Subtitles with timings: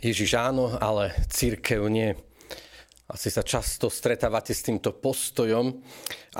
[0.00, 2.16] Ježiš áno, ale církev nie.
[3.04, 5.76] Asi sa často stretávate s týmto postojom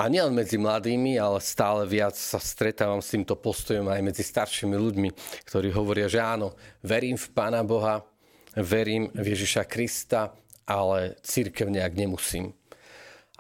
[0.00, 4.72] a nielen medzi mladými, ale stále viac sa stretávam s týmto postojom aj medzi staršími
[4.80, 5.08] ľuďmi,
[5.44, 8.00] ktorí hovoria, že áno, verím v Pána Boha,
[8.56, 10.32] verím v Ježiša Krista,
[10.64, 12.56] ale církev nejak nemusím.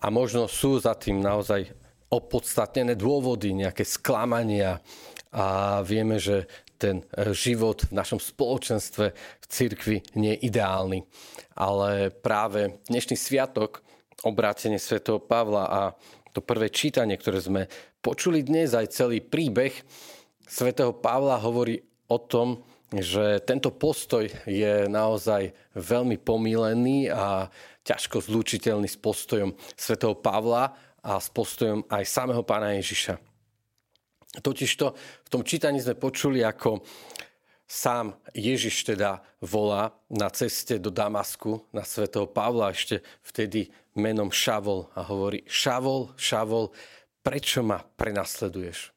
[0.04, 1.70] A možno sú za tým naozaj
[2.12, 4.84] opodstatnené dôvody, nejaké sklamania
[5.30, 6.50] a vieme, že
[6.80, 11.04] ten e, život v našom spoločenstve v cirkvi nie je ideálny.
[11.54, 13.84] Ale práve dnešný sviatok,
[14.24, 15.80] obrátenie svätého Pavla a
[16.32, 17.62] to prvé čítanie, ktoré sme
[18.00, 19.74] počuli dnes, aj celý príbeh
[20.50, 21.78] svätého Pavla hovorí
[22.10, 27.46] o tom, že tento postoj je naozaj veľmi pomílený a
[27.86, 33.29] ťažko zlúčiteľný s postojom svätého Pavla a s postojom aj samého pána Ježiša.
[34.38, 34.94] Totižto
[35.26, 36.86] v tom čítaní sme počuli, ako
[37.66, 44.86] sám Ježiš teda volá na ceste do Damasku na svätého Pavla ešte vtedy menom Šavol
[44.94, 46.70] a hovorí Šavol, Šavol,
[47.26, 48.94] prečo ma prenasleduješ?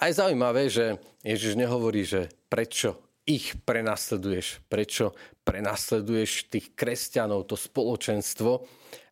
[0.00, 7.56] A je zaujímavé, že Ježiš nehovorí, že prečo ich prenasleduješ, prečo prenasleduješ tých kresťanov, to
[7.56, 8.64] spoločenstvo,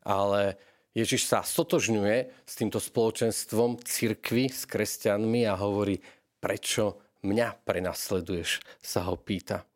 [0.04, 0.60] ale
[0.94, 5.98] Ježiš sa stotožňuje s týmto spoločenstvom cirkvy, s kresťanmi a hovorí,
[6.38, 9.66] prečo mňa prenasleduješ, sa ho pýta.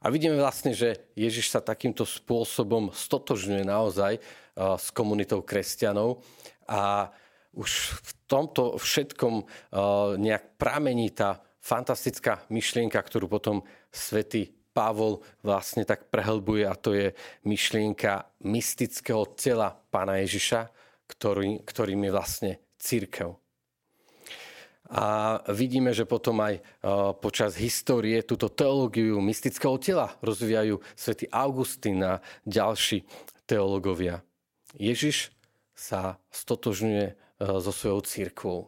[0.00, 4.16] A vidíme vlastne, že Ježiš sa takýmto spôsobom stotožňuje naozaj
[4.56, 6.24] s komunitou kresťanov
[6.64, 7.12] a
[7.52, 9.44] už v tomto všetkom
[10.16, 13.60] nejak pramení tá fantastická myšlienka, ktorú potom
[13.92, 17.16] svätý Pavol vlastne tak prehlbuje a to je
[17.48, 20.68] myšlienka mystického tela pána Ježiša,
[21.08, 23.40] ktorý, ktorým je vlastne církev.
[24.92, 26.62] A vidíme, že potom aj
[27.18, 33.02] počas histórie túto teológiu mystického tela rozvíjajú svätý Augustín a ďalší
[33.50, 34.22] teológovia.
[34.78, 35.34] Ježiš
[35.74, 38.58] sa stotožňuje so svojou církvou.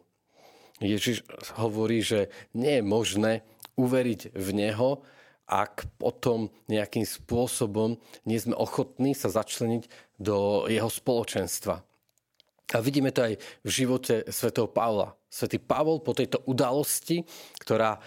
[0.83, 1.23] Ježiš
[1.55, 3.33] hovorí, že nie je možné
[3.79, 4.99] uveriť v Neho,
[5.49, 7.97] ak potom nejakým spôsobom
[8.29, 9.89] nie sme ochotní sa začleniť
[10.21, 11.81] do jeho spoločenstva.
[12.69, 13.33] A vidíme to aj
[13.65, 15.17] v živote svätého Pavla.
[15.25, 17.25] Svetý Pavol po tejto udalosti,
[17.65, 17.97] ktorá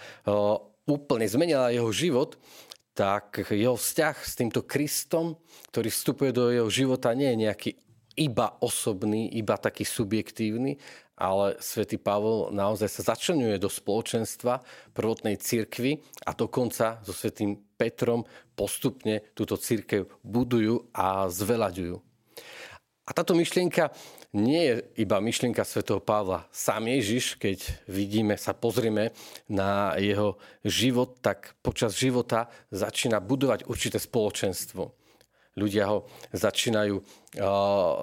[0.87, 2.39] úplne zmenila jeho život,
[2.95, 5.35] tak jeho vzťah s týmto Kristom,
[5.75, 7.69] ktorý vstupuje do jeho života, nie je nejaký
[8.15, 10.77] iba osobný, iba taký subjektívny,
[11.13, 14.65] ale svätý Pavol naozaj sa začlenuje do spoločenstva
[14.97, 18.25] prvotnej cirkvy a dokonca so svätým Petrom
[18.57, 22.01] postupne túto církev budujú a zvelaďujú.
[23.03, 23.91] A táto myšlienka
[24.31, 26.47] nie je iba myšlienka svätého Pavla.
[26.55, 29.11] Sám Ježiš, keď vidíme, sa pozrieme
[29.51, 35.02] na jeho život, tak počas života začína budovať určité spoločenstvo
[35.57, 37.03] ľudia ho začínajú uh,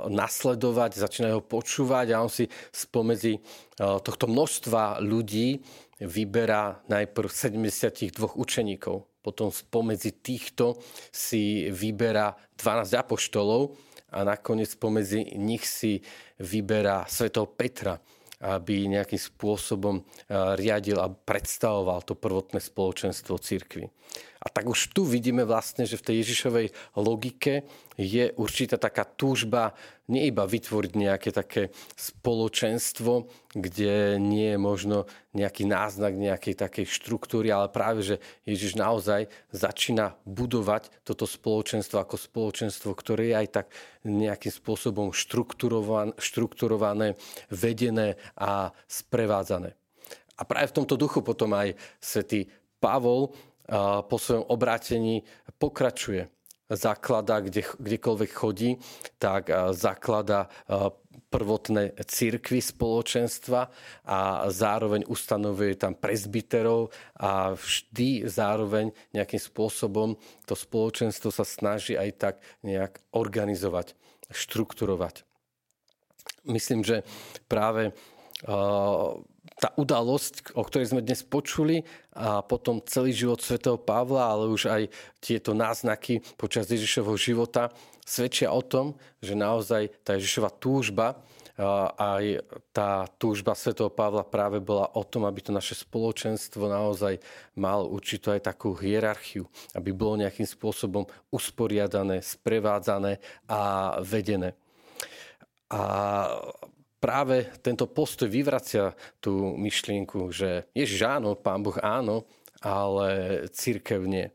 [0.06, 5.62] nasledovať, začínajú ho počúvať a on si spomedzi uh, tohto množstva ľudí
[6.00, 9.04] vyberá najprv 72 učeníkov.
[9.20, 10.80] Potom spomedzi týchto
[11.12, 13.76] si vyberá 12 apoštolov
[14.10, 16.00] a nakoniec spomedzi nich si
[16.40, 18.00] vyberá svetov Petra
[18.40, 20.00] aby nejakým spôsobom
[20.56, 23.92] riadil a predstavoval to prvotné spoločenstvo církvy.
[24.40, 27.68] A tak už tu vidíme vlastne, že v tej Ježišovej logike
[28.00, 29.76] je určitá taká túžba
[30.08, 35.04] nie iba vytvoriť nejaké také spoločenstvo, kde nie je možno
[35.36, 38.16] nejaký náznak nejakej takej štruktúry, ale práve, že
[38.48, 43.66] Ježiš naozaj začína budovať toto spoločenstvo ako spoločenstvo, ktoré je aj tak
[44.08, 45.12] nejakým spôsobom
[46.16, 47.12] štrukturované,
[47.52, 49.76] vedené a sprevádzané.
[50.40, 52.48] A práve v tomto duchu potom aj svätý
[52.80, 53.36] Pavol
[54.06, 55.22] po svojom obrátení
[55.62, 56.26] pokračuje.
[56.70, 58.78] Zaklada, kde, kdekoľvek chodí,
[59.18, 60.46] tak zaklada
[61.30, 63.70] prvotné církvy spoločenstva
[64.06, 64.18] a
[64.50, 72.34] zároveň ustanovuje tam prezbiterov a vždy zároveň nejakým spôsobom to spoločenstvo sa snaží aj tak
[72.66, 73.94] nejak organizovať,
[74.30, 75.22] štrukturovať.
[76.50, 77.06] Myslím, že
[77.46, 77.94] práve
[79.60, 81.84] tá udalosť, o ktorej sme dnes počuli
[82.16, 84.82] a potom celý život svätého Pavla, ale už aj
[85.20, 87.68] tieto náznaky počas Ježišovho života
[88.00, 91.20] svedčia o tom, že naozaj tá Ježišova túžba
[92.00, 92.40] aj
[92.72, 97.20] tá túžba svätého Pavla práve bola o tom, aby to naše spoločenstvo naozaj
[97.52, 99.44] malo určitú aj takú hierarchiu,
[99.76, 104.56] aby bolo nejakým spôsobom usporiadané, sprevádzané a vedené.
[105.68, 105.82] A
[107.00, 112.28] práve tento postoj vyvracia tú myšlienku, že Ježiš áno, Pán Boh áno,
[112.60, 114.28] ale církev nie.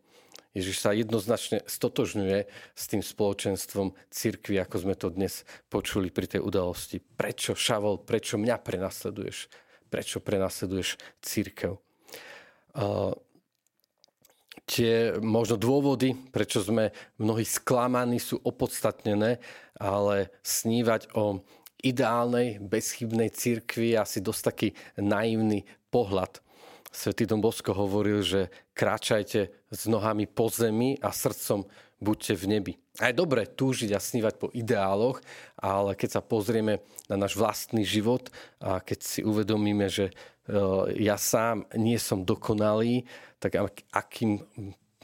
[0.55, 6.41] Ježiš sa jednoznačne stotožňuje s tým spoločenstvom cirkvi, ako sme to dnes počuli pri tej
[6.41, 7.03] udalosti.
[7.03, 9.51] Prečo, Šavol, prečo mňa prenasleduješ?
[9.91, 11.75] Prečo prenasleduješ církev?
[12.71, 13.11] Uh,
[14.63, 19.43] tie možno dôvody, prečo sme mnohí sklamaní, sú opodstatnené,
[19.75, 21.43] ale snívať o
[21.85, 26.41] ideálnej, bezchybnej cirkvi asi dosť taký naivný pohľad.
[26.89, 28.41] Svetý Dom Bosko hovoril, že
[28.73, 31.67] kráčajte s nohami po zemi a srdcom
[31.99, 32.73] buďte v nebi.
[33.03, 35.19] A je dobré túžiť a snívať po ideáloch,
[35.59, 36.79] ale keď sa pozrieme
[37.11, 38.31] na náš vlastný život
[38.63, 40.13] a keď si uvedomíme, že e,
[41.03, 43.03] ja sám nie som dokonalý,
[43.43, 43.59] tak
[43.91, 44.39] akým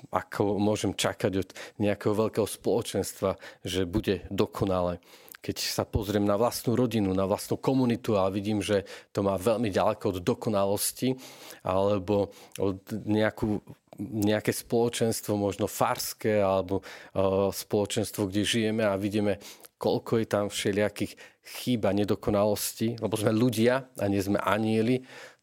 [0.09, 4.97] ako môžem čakať od nejakého veľkého spoločenstva, že bude dokonalé
[5.41, 9.73] keď sa pozriem na vlastnú rodinu, na vlastnú komunitu a vidím, že to má veľmi
[9.73, 11.17] ďaleko od dokonalosti
[11.65, 12.29] alebo
[12.61, 12.77] od
[13.09, 13.57] nejakú,
[14.01, 19.41] nejaké spoločenstvo, možno farské alebo uh, spoločenstvo, kde žijeme a vidíme,
[19.81, 25.01] koľko je tam všelijakých chýb a nedokonalostí, lebo sme ľudia a nie sme anieli,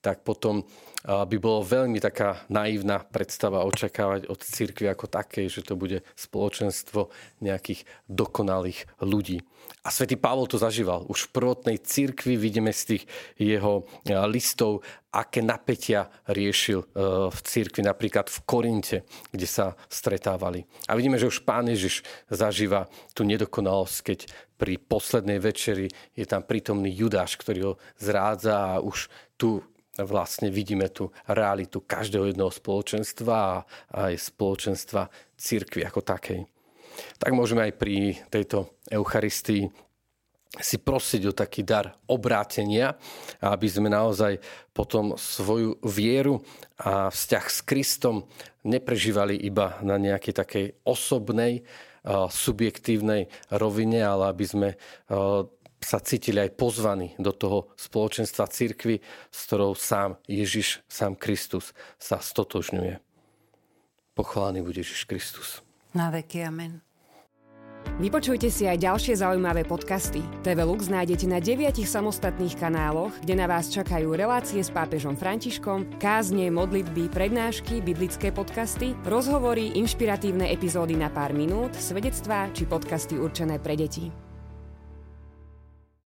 [0.09, 0.65] tak potom
[1.05, 7.13] by bolo veľmi taká naivná predstava očakávať od cirkvi ako takej, že to bude spoločenstvo
[7.45, 9.45] nejakých dokonalých ľudí.
[9.85, 11.07] A svätý Pavol to zažíval.
[11.07, 13.03] Už v prvotnej cirkvi vidíme z tých
[13.39, 13.87] jeho
[14.27, 14.83] listov,
[15.15, 16.83] aké napätia riešil
[17.31, 18.99] v cirkvi, napríklad v Korinte,
[19.31, 20.67] kde sa stretávali.
[20.91, 24.19] A vidíme, že už pán Ježiš zažíva tú nedokonalosť, keď
[24.59, 25.87] pri poslednej večeri
[26.19, 29.07] je tam prítomný Judáš, ktorý ho zrádza a už
[29.39, 29.63] tu
[30.05, 33.55] vlastne vidíme tú realitu každého jedného spoločenstva a
[34.11, 36.41] aj spoločenstva církvy ako takej.
[37.19, 39.71] Tak môžeme aj pri tejto Eucharistii
[40.59, 42.97] si prosiť o taký dar obrátenia,
[43.45, 44.41] aby sme naozaj
[44.73, 46.41] potom svoju vieru
[46.81, 48.25] a vzťah s Kristom
[48.65, 51.63] neprežívali iba na nejakej takej osobnej,
[52.33, 54.69] subjektívnej rovine, ale aby sme
[55.79, 62.19] sa cítili aj pozvaní do toho spoločenstva cirkvy, s ktorou sám Ježiš, sám Kristus sa
[62.19, 62.99] stotožňuje.
[64.19, 65.63] Pochválený bude Ježiš Kristus.
[65.95, 66.83] Na veky amen.
[67.99, 70.23] Vypočujte si aj ďalšie zaujímavé podcasty.
[70.47, 75.99] TV Lux nájdete na deviatich samostatných kanáloch, kde na vás čakajú relácie s pápežom Františkom,
[75.99, 83.59] kázne, modlitby, prednášky, biblické podcasty, rozhovory, inšpiratívne epizódy na pár minút, svedectvá či podcasty určené
[83.59, 84.28] pre deti.